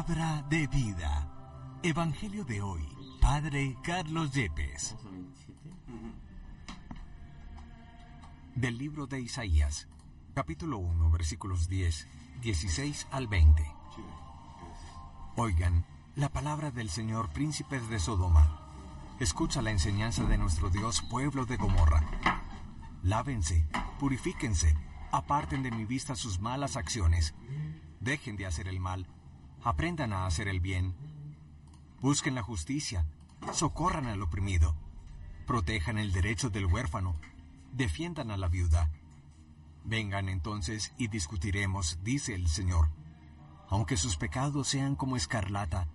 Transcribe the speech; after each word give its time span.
Palabra 0.00 0.42
de 0.48 0.66
vida. 0.68 1.28
Evangelio 1.82 2.42
de 2.44 2.62
hoy. 2.62 2.88
Padre 3.20 3.76
Carlos 3.82 4.32
Yepes. 4.32 4.96
Del 8.54 8.78
libro 8.78 9.06
de 9.06 9.20
Isaías, 9.20 9.88
capítulo 10.32 10.78
1, 10.78 11.10
versículos 11.10 11.68
10, 11.68 12.08
16 12.40 13.08
al 13.10 13.28
20. 13.28 13.62
Oigan 15.36 15.84
la 16.16 16.30
palabra 16.30 16.70
del 16.70 16.88
Señor, 16.88 17.28
príncipes 17.28 17.86
de 17.90 17.98
Sodoma. 17.98 18.58
Escucha 19.18 19.60
la 19.60 19.70
enseñanza 19.70 20.24
de 20.24 20.38
nuestro 20.38 20.70
Dios, 20.70 21.02
pueblo 21.10 21.44
de 21.44 21.58
Gomorra. 21.58 22.02
Lávense, 23.02 23.68
purifíquense, 23.98 24.74
aparten 25.12 25.62
de 25.62 25.70
mi 25.70 25.84
vista 25.84 26.16
sus 26.16 26.40
malas 26.40 26.76
acciones. 26.76 27.34
Dejen 28.00 28.38
de 28.38 28.46
hacer 28.46 28.66
el 28.66 28.80
mal, 28.80 29.06
aprendan 29.62 30.12
a 30.12 30.26
hacer 30.26 30.48
el 30.48 30.60
bien. 30.60 30.94
Busquen 32.00 32.34
la 32.34 32.42
justicia, 32.42 33.06
socorran 33.52 34.06
al 34.06 34.22
oprimido, 34.22 34.74
protejan 35.46 35.98
el 35.98 36.12
derecho 36.12 36.50
del 36.50 36.66
huérfano, 36.66 37.16
defiendan 37.72 38.30
a 38.30 38.36
la 38.36 38.48
viuda. 38.48 38.90
Vengan 39.84 40.28
entonces 40.28 40.92
y 40.98 41.08
discutiremos, 41.08 41.98
dice 42.02 42.34
el 42.34 42.48
Señor. 42.48 42.90
Aunque 43.68 43.96
sus 43.96 44.16
pecados 44.16 44.68
sean 44.68 44.96
como 44.96 45.16
escarlata, 45.16 45.88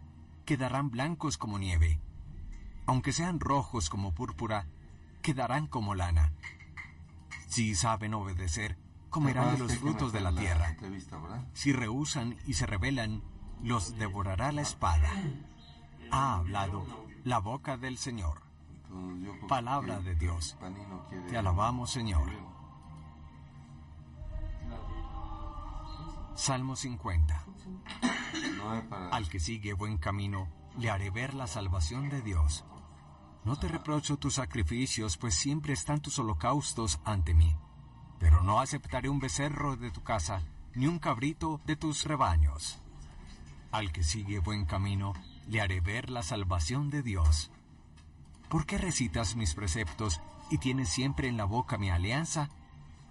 quedarán 0.45 0.89
blancos 0.89 1.37
como 1.37 1.59
nieve. 1.59 1.99
Aunque 2.85 3.11
sean 3.11 3.39
rojos 3.39 3.89
como 3.89 4.13
púrpura, 4.13 4.67
quedarán 5.21 5.67
como 5.67 5.95
lana. 5.95 6.33
Si 7.47 7.75
saben 7.75 8.13
obedecer, 8.13 8.77
comerán 9.09 9.53
de 9.53 9.59
los 9.59 9.77
frutos 9.77 10.11
de 10.13 10.21
la 10.21 10.33
tierra. 10.33 10.75
Si 11.53 11.71
rehusan 11.73 12.37
y 12.45 12.53
se 12.53 12.65
rebelan, 12.65 13.23
los 13.65 13.97
devorará 13.97 14.51
la 14.51 14.61
espada. 14.61 15.09
Ha 16.11 16.35
hablado 16.35 16.85
la 17.23 17.39
boca 17.39 17.77
del 17.77 17.97
Señor. 17.97 18.43
Palabra 19.47 19.99
de 19.99 20.15
Dios. 20.15 20.55
Te 21.27 21.35
alabamos, 21.35 21.89
Señor. 21.89 22.29
Salmo 26.35 26.75
50. 26.75 27.43
Al 29.11 29.27
que 29.29 29.39
sigue 29.39 29.73
buen 29.73 29.97
camino, 29.97 30.47
le 30.77 30.91
haré 30.91 31.09
ver 31.09 31.33
la 31.33 31.47
salvación 31.47 32.09
de 32.09 32.21
Dios. 32.21 32.65
No 33.45 33.57
te 33.57 33.67
reprocho 33.67 34.17
tus 34.17 34.35
sacrificios, 34.35 35.17
pues 35.17 35.33
siempre 35.33 35.73
están 35.73 36.01
tus 36.01 36.19
holocaustos 36.19 36.99
ante 37.03 37.33
mí. 37.33 37.55
Pero 38.19 38.43
no 38.43 38.59
aceptaré 38.59 39.09
un 39.09 39.19
becerro 39.19 39.75
de 39.75 39.89
tu 39.89 40.03
casa, 40.03 40.43
ni 40.75 40.85
un 40.85 40.99
cabrito 40.99 41.61
de 41.65 41.75
tus 41.75 42.03
rebaños. 42.03 42.84
Al 43.75 43.91
que 43.91 44.03
sigue 44.03 44.39
buen 44.39 44.63
camino, 44.63 45.11
le 45.49 45.59
haré 45.59 45.81
ver 45.81 46.09
la 46.09 46.23
salvación 46.23 46.89
de 46.89 47.03
Dios. 47.03 47.51
¿Por 48.47 48.65
qué 48.65 48.77
recitas 48.77 49.35
mis 49.35 49.53
preceptos 49.53 50.21
y 50.49 50.59
tienes 50.59 50.87
siempre 50.87 51.27
en 51.27 51.35
la 51.35 51.43
boca 51.43 51.77
mi 51.77 51.89
alianza? 51.89 52.49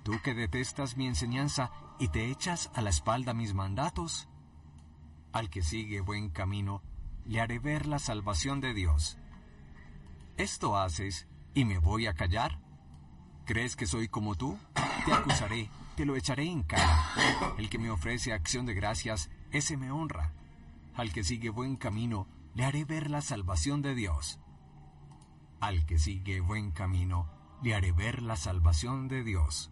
Tú 0.05 0.13
que 0.23 0.33
detestas 0.33 0.97
mi 0.97 1.07
enseñanza 1.07 1.71
y 1.99 2.09
te 2.09 2.31
echas 2.31 2.71
a 2.73 2.81
la 2.81 2.89
espalda 2.89 3.35
mis 3.35 3.53
mandatos. 3.53 4.27
Al 5.35 5.51
que 5.51 5.61
sigue 5.61 6.01
buen 6.01 6.31
camino, 6.31 6.81
le 7.27 7.43
haré 7.43 7.59
ver 7.59 7.85
la 7.85 7.99
salvación 7.99 8.63
de 8.63 8.73
Dios. 8.73 9.19
¿Esto 10.39 10.79
haces 10.79 11.27
y 11.53 11.67
me 11.67 11.77
voy 11.77 12.07
a 12.07 12.15
callar? 12.15 12.59
¿Crees 13.45 13.77
que 13.77 13.85
soy 13.85 14.09
como 14.09 14.35
tú? 14.35 14.59
Te 15.05 15.13
acusaré, 15.13 15.69
te 15.95 16.07
lo 16.07 16.17
echaré 16.17 16.47
en 16.47 16.63
cara. 16.63 17.11
El 17.59 17.69
que 17.69 17.79
me 17.79 17.91
ofrece 17.91 18.33
acción 18.33 18.65
de 18.65 18.73
gracias, 18.73 19.29
ese 19.51 19.77
me 19.77 19.91
honra. 19.91 20.33
Al 20.95 21.13
que 21.13 21.25
sigue 21.25 21.51
buen 21.51 21.77
camino, 21.77 22.29
le 22.55 22.65
haré 22.65 22.85
ver 22.85 23.11
la 23.11 23.21
salvación 23.21 23.83
de 23.83 23.95
Dios. 23.95 24.39
Al 25.61 25.87
que 25.87 25.99
sigue 25.99 26.41
buen 26.41 26.71
camino, 26.71 27.29
le 27.63 27.75
haré 27.75 27.93
ver 27.93 28.23
la 28.23 28.37
salvación 28.37 29.09
de 29.09 29.25
Dios. 29.25 29.71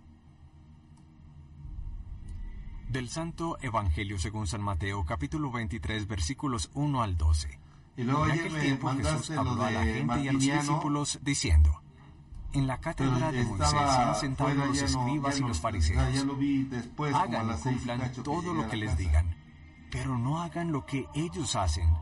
Del 2.88 3.08
Santo 3.08 3.56
Evangelio 3.62 4.18
según 4.18 4.46
San 4.46 4.62
Mateo, 4.62 5.04
capítulo 5.06 5.50
23, 5.50 6.06
versículos 6.08 6.70
1 6.74 7.02
al 7.02 7.16
12. 7.16 7.58
Y 7.96 8.02
luego 8.04 8.26
en 8.26 8.32
aquel 8.32 8.60
tiempo 8.60 8.90
Jesús 8.90 9.30
habló 9.30 9.62
a 9.62 9.70
la 9.70 9.84
gente 9.84 10.20
y 10.22 10.28
a 10.28 10.32
los 10.32 10.42
discípulos 10.42 11.18
diciendo, 11.22 11.82
En 12.52 12.66
la 12.66 12.80
cátedra 12.80 13.32
de 13.32 13.44
Moisés 13.44 13.68
se 13.70 13.76
han 13.76 14.14
sentado 14.16 14.54
los 14.54 14.78
no- 14.78 14.84
escribas 14.86 15.38
y 15.38 15.42
los 15.42 15.60
fariseos. 15.60 16.24
lo 16.24 16.36
Hagan 17.16 17.50
y 17.50 17.62
cumplan 17.62 18.12
todo 18.22 18.52
lo 18.54 18.68
que 18.68 18.76
les 18.76 18.96
digan, 18.98 19.34
pero 19.92 20.16
no 20.16 20.40
hagan 20.40 20.72
lo 20.72 20.86
que 20.86 21.06
ellos 21.14 21.54
hacen, 21.54 21.94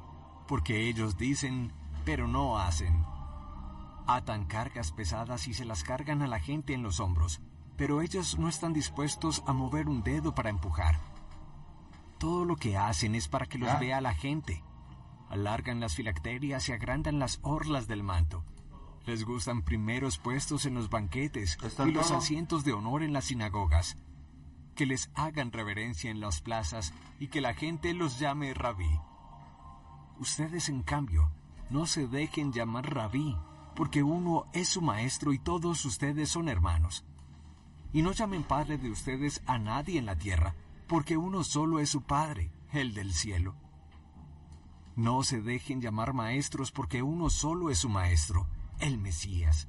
porque 0.47 0.89
ellos 0.89 1.19
dicen, 1.19 1.73
pero 2.05 2.29
no 2.29 2.57
hacen. 2.57 3.05
Atan 4.07 4.45
cargas 4.45 4.93
pesadas 4.93 5.49
y 5.49 5.55
se 5.55 5.65
las 5.65 5.83
cargan 5.83 6.23
a 6.23 6.29
la 6.29 6.39
gente 6.39 6.73
en 6.73 6.85
los 6.85 7.01
hombros, 7.01 7.41
pero 7.77 8.01
ellos 8.01 8.39
no 8.39 8.49
están 8.49 8.73
dispuestos 8.73 9.43
a 9.45 9.53
mover 9.53 9.89
un 9.89 10.05
dedo 10.05 10.37
para 10.37 10.51
empujar. 10.51 11.01
Todo 12.19 12.45
lo 12.45 12.55
que 12.55 12.77
hacen 12.77 13.17
es 13.17 13.27
para 13.27 13.47
que 13.47 13.59
los 13.59 13.81
vea 13.81 14.01
la 14.01 14.15
gente. 14.15 14.63
Alargan 15.29 15.81
las 15.81 15.97
filacterias 15.97 16.69
y 16.69 16.73
agrandan 16.73 17.19
las 17.19 17.41
orlas 17.43 17.89
del 17.89 18.05
manto. 18.05 18.45
Les 19.05 19.25
gustan 19.25 19.63
primeros 19.63 20.19
puestos 20.19 20.65
en 20.65 20.75
los 20.75 20.91
banquetes 20.91 21.59
¿Está 21.61 21.89
y 21.89 21.93
los 21.93 22.13
asientos 22.13 22.63
de 22.63 22.73
honor 22.73 23.03
en 23.03 23.13
las 23.13 23.25
sinagogas. 23.25 23.97
Que 24.75 24.87
les 24.87 25.11
hagan 25.15 25.53
reverencia 25.53 26.11
en 26.11 26.21
las 26.21 26.41
plazas 26.41 26.93
y 27.19 27.29
que 27.29 27.41
la 27.41 27.55
gente 27.55 27.93
los 27.95 28.19
llame 28.19 28.55
rabí. 28.55 28.99
Ustedes, 30.19 30.69
en 30.69 30.83
cambio, 30.83 31.33
no 31.71 31.87
se 31.87 32.07
dejen 32.07 32.53
llamar 32.53 32.95
rabí, 32.95 33.37
porque 33.75 34.03
uno 34.03 34.47
es 34.53 34.69
su 34.69 34.83
maestro 34.83 35.33
y 35.33 35.39
todos 35.39 35.85
ustedes 35.85 36.29
son 36.29 36.49
hermanos. 36.49 37.05
Y 37.93 38.03
no 38.03 38.13
llamen 38.13 38.43
padre 38.43 38.79
de 38.79 38.91
ustedes 38.91 39.43
a 39.47 39.59
nadie 39.59 39.99
en 39.99 40.07
la 40.07 40.17
tierra, 40.17 40.55
porque 40.87 41.17
uno 41.17 41.45
solo 41.45 41.79
es 41.81 41.89
su 41.89 42.03
padre, 42.03 42.53
el 42.73 42.95
del 42.95 43.13
cielo. 43.13 43.55
No 44.97 45.23
se 45.23 45.41
dejen 45.41 45.81
llamar 45.81 46.13
maestros, 46.13 46.73
porque 46.73 47.03
uno 47.03 47.31
solo 47.31 47.71
es 47.71 47.79
su 47.79 47.89
maestro, 47.89 48.49
el 48.81 48.99
Mesías. 48.99 49.69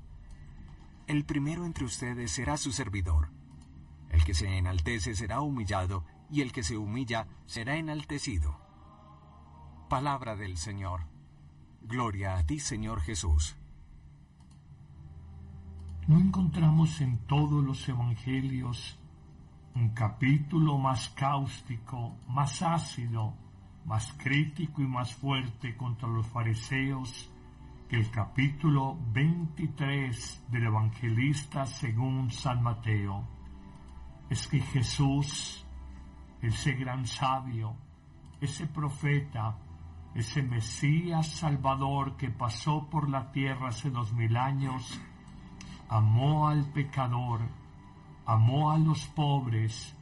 El 1.07 1.25
primero 1.25 1.65
entre 1.65 1.85
ustedes 1.85 2.31
será 2.31 2.57
su 2.57 2.71
servidor. 2.71 3.29
El 4.21 4.27
que 4.27 4.33
se 4.35 4.55
enaltece 4.55 5.15
será 5.15 5.41
humillado, 5.41 6.05
y 6.29 6.41
el 6.41 6.51
que 6.51 6.61
se 6.61 6.77
humilla 6.77 7.25
será 7.47 7.77
enaltecido. 7.77 8.55
Palabra 9.89 10.35
del 10.35 10.57
Señor. 10.57 11.07
Gloria 11.81 12.37
a 12.37 12.45
ti, 12.45 12.59
Señor 12.59 13.01
Jesús. 13.01 13.55
No 16.07 16.19
encontramos 16.19 17.01
en 17.01 17.17
todos 17.25 17.63
los 17.63 17.89
evangelios 17.89 18.99
un 19.73 19.89
capítulo 19.89 20.77
más 20.77 21.09
cáustico, 21.09 22.15
más 22.27 22.61
ácido, 22.61 23.33
más 23.85 24.13
crítico 24.19 24.83
y 24.83 24.87
más 24.87 25.15
fuerte 25.15 25.75
contra 25.75 26.07
los 26.07 26.27
fariseos 26.27 27.31
que 27.89 27.95
el 27.95 28.11
capítulo 28.11 28.99
23 29.13 30.45
del 30.51 30.65
evangelista 30.65 31.65
según 31.65 32.29
San 32.29 32.61
Mateo. 32.61 33.40
Es 34.31 34.47
que 34.47 34.61
Jesús, 34.61 35.65
ese 36.41 36.71
gran 36.71 37.05
sabio, 37.05 37.75
ese 38.39 38.65
profeta, 38.65 39.57
ese 40.15 40.41
Mesías 40.41 41.27
Salvador 41.27 42.15
que 42.15 42.29
pasó 42.29 42.87
por 42.89 43.09
la 43.09 43.29
tierra 43.33 43.67
hace 43.67 43.89
dos 43.89 44.13
mil 44.13 44.37
años, 44.37 45.01
amó 45.89 46.47
al 46.47 46.63
pecador, 46.71 47.41
amó 48.25 48.71
a 48.71 48.77
los 48.77 49.05
pobres, 49.07 49.93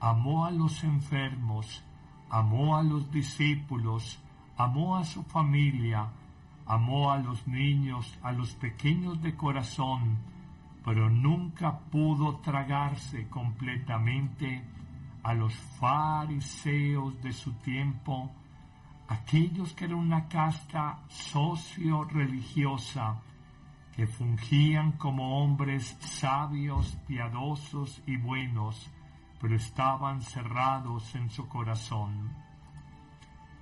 amó 0.00 0.46
a 0.46 0.50
los 0.50 0.82
enfermos, 0.82 1.84
amó 2.28 2.76
a 2.76 2.82
los 2.82 3.08
discípulos, 3.12 4.20
amó 4.56 4.96
a 4.96 5.04
su 5.04 5.22
familia, 5.22 6.10
amó 6.66 7.12
a 7.12 7.18
los 7.18 7.46
niños, 7.46 8.18
a 8.20 8.32
los 8.32 8.52
pequeños 8.56 9.22
de 9.22 9.36
corazón, 9.36 10.18
pero 10.86 11.10
nunca 11.10 11.76
pudo 11.90 12.36
tragarse 12.36 13.28
completamente 13.28 14.64
a 15.24 15.34
los 15.34 15.52
fariseos 15.80 17.20
de 17.20 17.32
su 17.32 17.54
tiempo, 17.54 18.30
aquellos 19.08 19.72
que 19.72 19.86
eran 19.86 19.98
una 19.98 20.28
casta 20.28 21.00
socio-religiosa, 21.08 23.20
que 23.96 24.06
fungían 24.06 24.92
como 24.92 25.42
hombres 25.42 25.96
sabios, 25.98 26.96
piadosos 27.08 28.00
y 28.06 28.16
buenos, 28.16 28.88
pero 29.40 29.56
estaban 29.56 30.22
cerrados 30.22 31.16
en 31.16 31.30
su 31.30 31.48
corazón. 31.48 32.30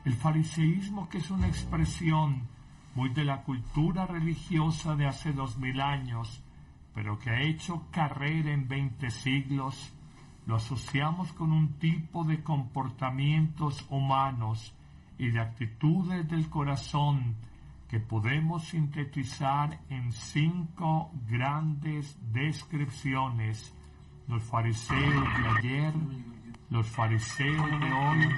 El 0.05 0.12
fariseísmo, 0.12 1.09
que 1.09 1.17
es 1.17 1.31
una 1.31 1.47
expresión 1.47 2.47
muy 2.94 3.09
de 3.09 3.25
la 3.25 3.44
cultura 3.44 4.05
religiosa 4.05 4.94
de 4.94 5.06
hace 5.06 5.32
dos 5.32 5.56
mil 5.56 5.81
años, 5.81 6.44
pero 6.94 7.19
que 7.19 7.31
ha 7.31 7.43
hecho 7.43 7.88
carrera 7.91 8.52
en 8.52 8.69
veinte 8.69 9.11
siglos, 9.11 9.93
lo 10.46 10.56
asociamos 10.56 11.32
con 11.32 11.52
un 11.52 11.79
tipo 11.79 12.25
de 12.25 12.43
comportamientos 12.43 13.87
humanos 13.91 14.75
y 15.19 15.31
de 15.31 15.41
actitudes 15.41 16.29
del 16.29 16.49
corazón 16.49 17.37
que 17.88 18.00
podemos 18.00 18.64
sintetizar 18.64 19.81
en 19.88 20.12
cinco 20.12 21.11
grandes 21.29 22.19
descripciones. 22.32 23.75
Los 24.26 24.43
fariseos 24.43 25.25
de 25.38 25.49
ayer, 25.58 25.94
los 26.70 26.88
fariseos 26.88 27.70
de 27.70 27.93
hoy, 27.93 28.29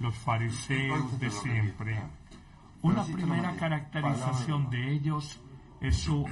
los 0.00 0.14
fariseos 0.16 1.18
de 1.18 1.30
siempre. 1.30 2.02
Una 2.82 3.04
primera 3.04 3.56
caracterización 3.56 4.70
de 4.70 4.92
ellos 4.92 5.40
es 5.80 5.96
su 5.96 6.26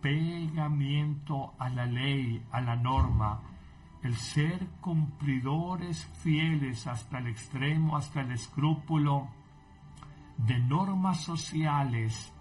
apegamiento 0.00 1.52
a 1.58 1.68
la 1.68 1.84
ley, 1.84 2.42
a 2.50 2.60
la 2.62 2.74
norma, 2.74 3.42
el 4.02 4.16
ser 4.16 4.66
cumplidores 4.80 6.06
fieles 6.22 6.86
hasta 6.86 7.18
el 7.18 7.26
extremo, 7.26 7.96
hasta 7.96 8.22
el 8.22 8.32
escrúpulo 8.32 9.28
de 10.38 10.58
normas 10.58 11.20
sociales, 11.20 12.32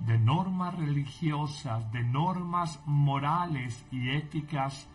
de 0.00 0.18
normas 0.18 0.74
religiosas, 0.74 1.92
de 1.92 2.02
normas 2.02 2.80
morales 2.86 3.84
y 3.92 4.08
éticas 4.08 4.88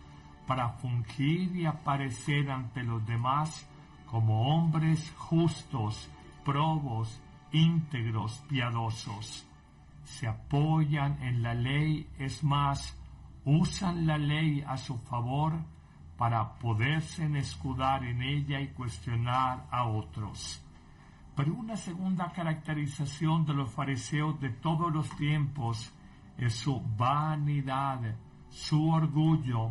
para 0.48 0.70
fungir 0.70 1.54
y 1.54 1.66
aparecer 1.66 2.50
ante 2.50 2.82
los 2.82 3.06
demás 3.06 3.68
como 4.06 4.54
hombres 4.54 5.12
justos, 5.16 6.10
probos, 6.44 7.20
íntegros, 7.52 8.42
piadosos. 8.48 9.46
Se 10.08 10.26
apoyan 10.26 11.22
en 11.22 11.42
la 11.42 11.54
ley, 11.54 12.08
es 12.18 12.42
más, 12.42 12.98
usan 13.44 14.06
la 14.06 14.18
ley 14.18 14.64
a 14.66 14.76
su 14.76 14.98
favor 14.98 15.52
para 16.16 16.58
poderse 16.58 17.24
escudar 17.38 18.02
en 18.04 18.22
ella 18.22 18.58
y 18.60 18.68
cuestionar 18.68 19.66
a 19.70 19.86
otros. 19.86 20.64
Pero 21.36 21.54
una 21.54 21.76
segunda 21.76 22.32
caracterización 22.32 23.44
de 23.44 23.54
los 23.54 23.70
fariseos 23.70 24.40
de 24.40 24.48
todos 24.50 24.92
los 24.92 25.08
tiempos 25.16 25.92
es 26.36 26.54
su 26.54 26.80
vanidad, 26.96 28.00
su 28.48 28.90
orgullo, 28.90 29.70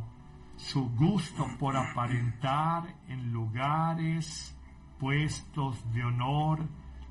su 0.55 0.87
gusto 0.91 1.45
por 1.59 1.75
aparentar 1.75 2.95
en 3.09 3.33
lugares 3.33 4.55
puestos 4.99 5.91
de 5.91 6.03
honor, 6.05 6.65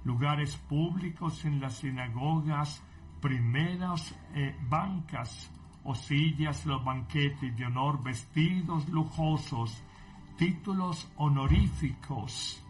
lugares 0.04 0.56
públicos 0.56 1.44
en 1.44 1.60
las 1.60 1.74
sinagogas, 1.74 2.82
primeras 3.26 4.14
eh, 4.34 4.54
bancas 4.68 5.50
o 5.84 5.94
sillas, 5.94 6.66
los 6.66 6.84
banquetes 6.84 7.56
de 7.56 7.66
honor, 7.66 8.02
vestidos 8.02 8.88
lujosos, 8.88 9.82
títulos 10.36 11.08
honoríficos 11.16 12.62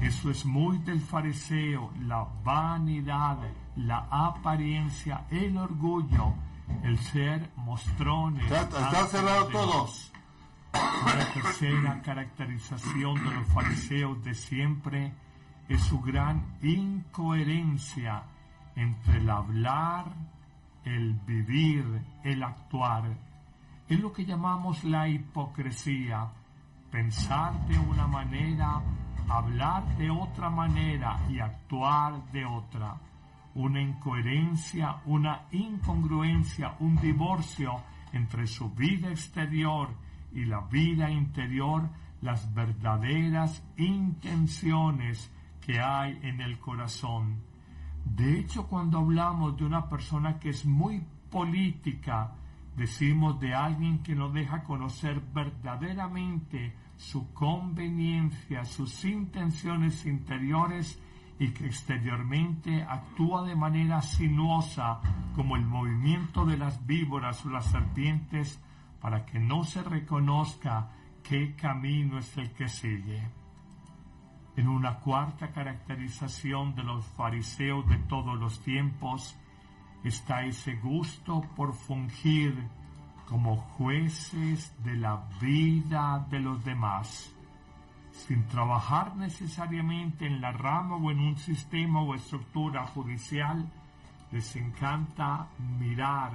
eso 0.00 0.30
es 0.30 0.44
muy 0.46 0.78
del 0.78 1.00
fariseo, 1.00 1.92
la 2.06 2.26
vanidad, 2.44 3.38
la 3.76 4.06
apariencia, 4.10 5.26
el 5.30 5.56
orgullo, 5.56 6.34
el 6.84 6.96
ser 6.98 7.50
mostrones. 7.56 8.50
Está, 8.50 9.06
cerrado 9.06 9.48
todos. 9.48 10.12
La 10.72 11.32
tercera 11.34 12.00
caracterización 12.02 13.14
de 13.24 13.34
los 13.34 13.48
fariseos 13.48 14.22
de 14.22 14.34
siempre 14.34 15.12
es 15.68 15.80
su 15.82 16.00
gran 16.00 16.56
incoherencia 16.62 18.22
entre 18.78 19.18
el 19.18 19.28
hablar, 19.28 20.06
el 20.84 21.14
vivir, 21.26 21.84
el 22.24 22.42
actuar. 22.42 23.04
Es 23.88 24.00
lo 24.00 24.12
que 24.12 24.24
llamamos 24.24 24.84
la 24.84 25.08
hipocresía, 25.08 26.30
pensar 26.90 27.66
de 27.66 27.78
una 27.78 28.06
manera 28.06 28.82
hablar 29.28 29.84
de 29.96 30.10
otra 30.10 30.48
manera 30.48 31.20
y 31.28 31.38
actuar 31.38 32.30
de 32.32 32.44
otra. 32.44 32.96
Una 33.54 33.80
incoherencia, 33.82 35.02
una 35.06 35.46
incongruencia, 35.52 36.76
un 36.80 36.96
divorcio 36.96 37.82
entre 38.12 38.46
su 38.46 38.70
vida 38.70 39.10
exterior 39.10 39.90
y 40.32 40.44
la 40.44 40.60
vida 40.60 41.10
interior, 41.10 41.88
las 42.22 42.52
verdaderas 42.54 43.62
intenciones 43.76 45.30
que 45.60 45.80
hay 45.80 46.18
en 46.22 46.40
el 46.40 46.58
corazón. 46.58 47.42
De 48.14 48.38
hecho, 48.38 48.66
cuando 48.66 48.98
hablamos 48.98 49.56
de 49.56 49.64
una 49.64 49.88
persona 49.88 50.38
que 50.38 50.50
es 50.50 50.64
muy 50.64 51.02
política, 51.30 52.32
decimos 52.76 53.38
de 53.40 53.54
alguien 53.54 54.02
que 54.02 54.14
no 54.14 54.30
deja 54.30 54.64
conocer 54.64 55.20
verdaderamente 55.32 56.74
su 56.96 57.32
conveniencia, 57.32 58.64
sus 58.64 59.04
intenciones 59.04 60.04
interiores 60.06 61.00
y 61.38 61.50
que 61.50 61.66
exteriormente 61.66 62.82
actúa 62.82 63.44
de 63.44 63.54
manera 63.54 64.02
sinuosa 64.02 65.00
como 65.34 65.56
el 65.56 65.64
movimiento 65.64 66.44
de 66.44 66.56
las 66.56 66.84
víboras 66.86 67.46
o 67.46 67.50
las 67.50 67.66
serpientes 67.66 68.60
para 69.00 69.24
que 69.24 69.38
no 69.38 69.62
se 69.62 69.82
reconozca 69.82 70.90
qué 71.22 71.54
camino 71.54 72.18
es 72.18 72.36
el 72.36 72.50
que 72.50 72.68
sigue. 72.68 73.37
En 74.58 74.66
una 74.66 74.98
cuarta 74.98 75.52
caracterización 75.52 76.74
de 76.74 76.82
los 76.82 77.04
fariseos 77.06 77.88
de 77.88 77.96
todos 77.96 78.36
los 78.36 78.60
tiempos 78.60 79.36
está 80.02 80.42
ese 80.42 80.74
gusto 80.74 81.42
por 81.54 81.72
fungir 81.72 82.66
como 83.28 83.56
jueces 83.56 84.74
de 84.82 84.96
la 84.96 85.22
vida 85.40 86.26
de 86.28 86.40
los 86.40 86.64
demás, 86.64 87.32
sin 88.10 88.48
trabajar 88.48 89.14
necesariamente 89.14 90.26
en 90.26 90.40
la 90.40 90.50
rama 90.50 90.96
o 90.96 91.12
en 91.12 91.20
un 91.20 91.36
sistema 91.36 92.02
o 92.02 92.16
estructura 92.16 92.84
judicial, 92.88 93.64
les 94.32 94.56
encanta 94.56 95.46
mirar, 95.78 96.32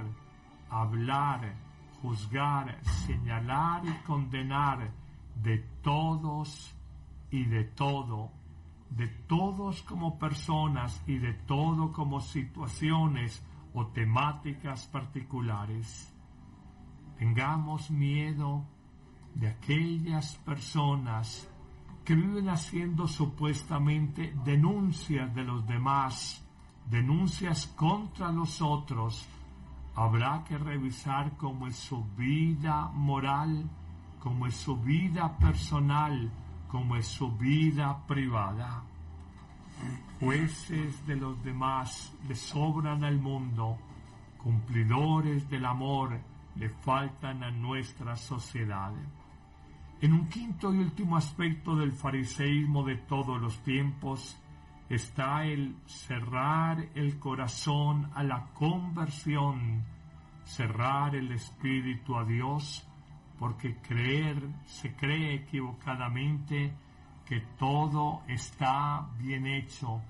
hablar, 0.70 1.52
juzgar, 2.00 2.82
señalar 2.84 3.82
y 3.84 3.92
condenar 4.06 4.90
de 5.42 5.58
todos 5.82 6.74
y 7.34 7.46
de 7.46 7.64
todo, 7.64 8.30
de 8.90 9.08
todos 9.08 9.82
como 9.82 10.20
personas 10.20 11.02
y 11.04 11.18
de 11.18 11.32
todo 11.32 11.92
como 11.92 12.20
situaciones 12.20 13.42
o 13.72 13.88
temáticas 13.88 14.86
particulares. 14.86 16.14
Tengamos 17.18 17.90
miedo 17.90 18.64
de 19.34 19.48
aquellas 19.48 20.36
personas 20.44 21.50
que 22.04 22.14
viven 22.14 22.48
haciendo 22.48 23.08
supuestamente 23.08 24.32
denuncias 24.44 25.34
de 25.34 25.42
los 25.42 25.66
demás, 25.66 26.46
denuncias 26.88 27.66
contra 27.66 28.30
los 28.30 28.62
otros. 28.62 29.28
Habrá 29.96 30.44
que 30.44 30.56
revisar 30.56 31.36
cómo 31.36 31.66
es 31.66 31.74
su 31.74 32.04
vida 32.16 32.92
moral, 32.94 33.68
cómo 34.20 34.46
es 34.46 34.54
su 34.54 34.76
vida 34.76 35.36
personal, 35.36 36.30
cómo 36.74 36.96
es 36.96 37.06
su 37.06 37.30
vida 37.30 38.04
privada. 38.04 38.82
Jueces 40.18 41.06
de 41.06 41.14
los 41.14 41.40
demás 41.44 42.12
le 42.26 42.34
sobran 42.34 43.04
al 43.04 43.16
mundo, 43.16 43.78
cumplidores 44.42 45.48
del 45.48 45.66
amor, 45.66 46.18
le 46.56 46.68
faltan 46.68 47.44
a 47.44 47.52
nuestra 47.52 48.16
sociedad. 48.16 48.92
En 50.00 50.14
un 50.14 50.28
quinto 50.28 50.74
y 50.74 50.78
último 50.78 51.16
aspecto 51.16 51.76
del 51.76 51.92
fariseísmo 51.92 52.82
de 52.82 52.96
todos 52.96 53.40
los 53.40 53.56
tiempos 53.62 54.36
está 54.88 55.44
el 55.44 55.76
cerrar 55.86 56.88
el 56.96 57.20
corazón 57.20 58.10
a 58.16 58.24
la 58.24 58.48
conversión, 58.52 59.84
cerrar 60.42 61.14
el 61.14 61.30
espíritu 61.30 62.16
a 62.16 62.24
Dios, 62.24 62.84
porque 63.38 63.76
creer, 63.78 64.48
se 64.64 64.94
cree 64.94 65.34
equivocadamente 65.34 66.74
que 67.24 67.40
todo 67.58 68.22
está 68.28 69.08
bien 69.18 69.46
hecho, 69.46 70.02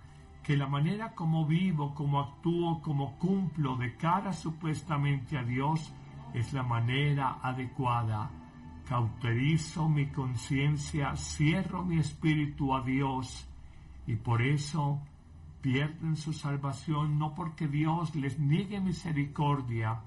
que 0.43 0.57
la 0.57 0.67
manera 0.67 1.15
como 1.15 1.47
vivo, 1.47 1.95
como 1.95 2.21
actúo, 2.21 2.83
como 2.83 3.19
cumplo 3.19 3.77
de 3.77 3.97
cara 3.97 4.33
supuestamente 4.33 5.39
a 5.39 5.43
Dios, 5.43 5.95
es 6.35 6.53
la 6.53 6.63
manera 6.63 7.39
adecuada. 7.43 8.31
Cauterizo 8.87 9.89
mi 9.89 10.09
conciencia, 10.09 11.17
cierro 11.17 11.85
mi 11.85 11.99
espíritu 11.99 12.75
a 12.75 12.83
Dios 12.83 13.49
y 14.07 14.17
por 14.17 14.43
eso 14.43 15.01
pierden 15.63 16.17
su 16.17 16.35
salvación 16.35 17.19
no 17.19 17.35
porque 17.35 17.67
Dios 17.67 18.15
les 18.15 18.39
niegue 18.39 18.81
misericordia, 18.81 20.03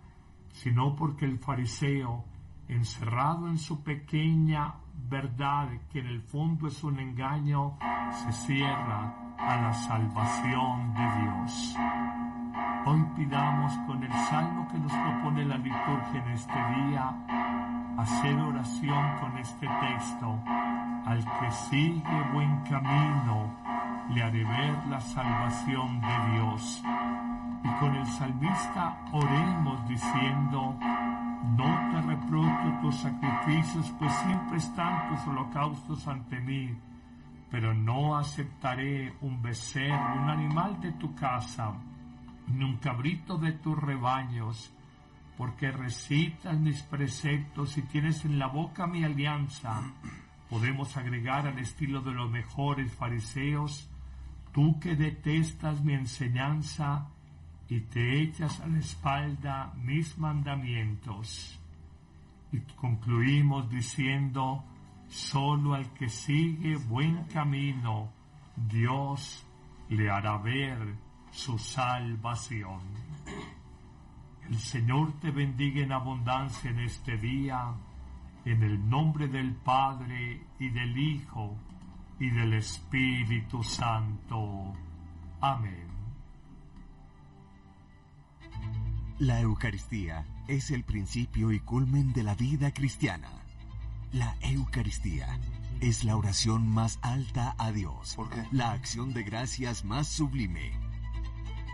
sino 0.52 0.96
porque 0.96 1.26
el 1.26 1.40
fariseo, 1.40 2.24
encerrado 2.68 3.48
en 3.48 3.58
su 3.58 3.84
pequeña 3.84 4.76
verdad, 5.10 5.70
que 5.90 6.00
en 6.00 6.08
el 6.08 6.22
fondo 6.22 6.68
es 6.68 6.84
un 6.84 7.00
engaño, 7.00 7.78
se 8.12 8.32
cierra 8.32 9.14
a 9.38 9.62
la 9.62 9.74
salvación 9.74 10.94
de 10.94 11.22
Dios. 11.22 11.76
Hoy 12.86 13.06
pidamos 13.16 13.74
con 13.86 14.04
el 14.04 14.12
salmo 14.12 14.68
que 14.70 14.80
nos 14.80 14.92
propone 14.92 15.46
la 15.46 15.58
liturgia 15.58 16.24
en 16.26 16.32
este 16.32 16.54
día, 16.54 17.14
hacer 17.98 18.36
oración 18.40 19.18
con 19.20 19.38
este 19.38 19.68
texto. 19.68 20.40
Al 21.06 21.24
que 21.40 21.52
sigue 21.52 22.32
buen 22.34 22.62
camino, 22.64 23.54
le 24.10 24.24
haré 24.24 24.44
ver 24.44 24.88
la 24.88 25.00
salvación 25.00 26.02
de 26.02 26.32
Dios. 26.32 26.84
Y 27.64 27.70
con 27.80 27.96
el 27.96 28.06
salmista 28.06 28.98
oremos 29.12 29.88
diciendo, 29.88 30.78
no 31.44 31.92
te 31.92 32.02
reprocho 32.02 32.80
tus 32.82 32.96
sacrificios, 32.96 33.94
pues 34.00 34.14
siempre 34.26 34.58
están 34.58 35.10
tus 35.10 35.28
holocaustos 35.28 36.08
ante 36.08 36.40
mí, 36.40 36.76
pero 37.50 37.74
no 37.74 38.18
aceptaré 38.18 39.14
un 39.22 39.42
becerro, 39.42 40.22
un 40.22 40.30
animal 40.30 40.80
de 40.82 40.94
tu 40.94 41.14
casa, 41.16 41.74
ni 42.48 42.64
un 42.64 42.78
cabrito 42.78 43.38
de 43.38 43.54
tus 43.54 43.78
rebaños, 43.78 44.74
porque 45.38 45.72
recitas 45.72 46.60
mis 46.60 46.82
preceptos 46.84 47.78
y 47.78 47.84
tienes 47.84 48.26
en 48.26 48.40
la 48.40 48.48
boca 48.48 48.88
mi 48.88 49.04
alianza. 49.04 49.82
Podemos 50.50 50.98
agregar 50.98 51.48
al 51.48 51.60
estilo 51.60 52.02
de 52.02 52.14
los 52.14 52.32
mejores 52.32 52.92
fariseos, 52.94 53.90
tú 54.54 54.80
que 54.80 54.96
detestas 54.96 55.84
mi 55.84 55.94
enseñanza, 55.94 57.10
y 57.70 57.82
te 57.82 58.22
echas 58.22 58.60
a 58.62 58.68
la 58.68 58.80
espalda 58.80 59.74
mis 59.76 60.18
mandamientos. 60.18 61.60
Y 62.52 62.60
concluimos 62.76 63.70
diciendo, 63.70 64.64
solo 65.08 65.74
al 65.74 65.94
que 65.94 66.10
sigue 66.10 66.78
buen 66.78 67.26
camino, 67.26 68.10
Dios 68.56 69.46
le 69.90 70.10
hará 70.10 70.38
ver 70.38 70.96
su 71.32 71.58
salvación. 71.58 72.80
El 74.48 74.58
Señor 74.58 75.20
te 75.20 75.32
bendiga 75.32 75.82
en 75.82 75.92
abundancia 75.92 76.72
en 76.72 76.80
este 76.80 77.18
día, 77.18 77.74
en 78.46 78.64
el 78.64 78.90
nombre 78.90 79.28
del 79.28 79.54
Padre 79.56 80.42
y 80.58 80.70
del 80.70 80.98
Hijo 80.98 81.58
y 82.18 82.30
del 82.30 82.54
Espíritu 82.54 83.62
Santo. 83.62 84.74
Amén. 85.42 85.97
La 89.20 89.42
Eucaristía 89.42 90.28
es 90.48 90.70
el 90.70 90.84
principio 90.84 91.52
y 91.52 91.60
culmen 91.60 92.14
de 92.14 92.22
la 92.22 92.36
vida 92.36 92.72
cristiana. 92.72 93.32
La 94.12 94.36
Eucaristía 94.42 95.40
es 95.82 96.04
la 96.04 96.16
oración 96.16 96.68
más 96.68 97.00
alta 97.02 97.56
a 97.58 97.72
Dios. 97.72 98.16
La 98.52 98.74
acción 98.74 99.16
de 99.16 99.24
gracias 99.24 99.84
más 99.84 100.08
sublime. 100.08 100.72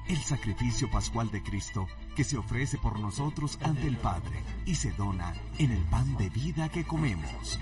El 0.08 0.20
sacrificio 0.20 0.90
pascual 0.90 1.32
de 1.32 1.44
Cristo 1.44 1.86
que 2.16 2.24
se 2.24 2.38
ofrece 2.38 2.78
por 2.78 2.98
nosotros 2.98 3.60
ante 3.62 3.88
el 3.88 3.98
Padre 3.98 4.42
y 4.66 4.76
se 4.76 4.94
dona 4.94 5.34
en 5.58 5.72
el 5.72 5.82
pan 5.88 6.16
de 6.16 6.30
vida 6.30 6.70
que 6.70 6.86
comemos. 6.86 7.60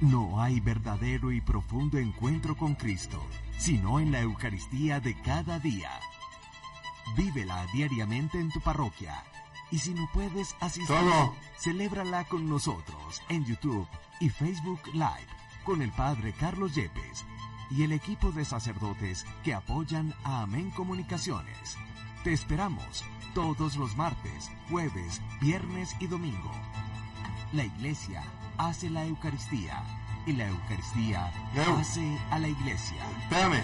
No 0.00 0.40
hay 0.40 0.60
verdadero 0.60 1.30
y 1.30 1.42
profundo 1.42 1.98
encuentro 1.98 2.56
con 2.56 2.74
Cristo, 2.74 3.22
sino 3.58 4.00
en 4.00 4.12
la 4.12 4.22
Eucaristía 4.22 4.98
de 4.98 5.14
cada 5.20 5.58
día. 5.58 5.90
Vívela 7.16 7.66
diariamente 7.72 8.38
en 8.38 8.50
tu 8.50 8.60
parroquia. 8.60 9.22
Y 9.70 9.78
si 9.78 9.94
no 9.94 10.08
puedes 10.12 10.54
asistir, 10.60 10.86
Todo. 10.96 11.34
celébrala 11.58 12.24
con 12.24 12.48
nosotros 12.48 13.22
en 13.28 13.44
YouTube 13.44 13.88
y 14.20 14.28
Facebook 14.28 14.80
Live 14.92 15.26
con 15.64 15.80
el 15.82 15.90
Padre 15.92 16.32
Carlos 16.32 16.74
Yepes 16.74 17.24
y 17.70 17.84
el 17.84 17.92
equipo 17.92 18.32
de 18.32 18.44
sacerdotes 18.44 19.24
que 19.44 19.54
apoyan 19.54 20.14
a 20.24 20.42
Amén 20.42 20.70
Comunicaciones. 20.72 21.76
Te 22.24 22.32
esperamos 22.32 23.04
todos 23.34 23.76
los 23.76 23.96
martes, 23.96 24.50
jueves, 24.68 25.22
viernes 25.40 25.96
y 26.00 26.06
domingo. 26.06 26.50
La 27.52 27.64
Iglesia 27.64 28.22
hace 28.58 28.90
la 28.90 29.04
Eucaristía 29.06 29.82
y 30.26 30.32
la 30.32 30.48
Eucaristía 30.48 31.32
Eu. 31.54 31.76
hace 31.78 32.18
a 32.30 32.38
la 32.38 32.48
Iglesia. 32.48 33.02
Espérame. 33.22 33.62